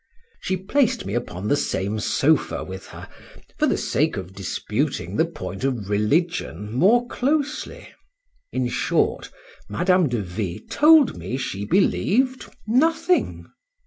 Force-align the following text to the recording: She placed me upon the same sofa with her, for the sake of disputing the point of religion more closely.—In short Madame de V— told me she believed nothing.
She 0.39 0.57
placed 0.57 1.05
me 1.05 1.13
upon 1.13 1.47
the 1.47 1.55
same 1.55 1.99
sofa 1.99 2.63
with 2.63 2.87
her, 2.87 3.07
for 3.59 3.67
the 3.67 3.77
sake 3.77 4.17
of 4.17 4.33
disputing 4.33 5.15
the 5.15 5.25
point 5.27 5.63
of 5.63 5.91
religion 5.91 6.71
more 6.73 7.05
closely.—In 7.05 8.67
short 8.67 9.29
Madame 9.69 10.09
de 10.09 10.23
V— 10.23 10.65
told 10.71 11.15
me 11.17 11.37
she 11.37 11.65
believed 11.65 12.49
nothing. 12.65 13.45